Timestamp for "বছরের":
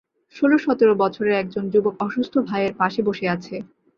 1.01-1.33